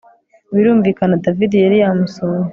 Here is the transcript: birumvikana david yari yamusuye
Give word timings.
birumvikana 0.53 1.15
david 1.25 1.51
yari 1.63 1.77
yamusuye 1.83 2.39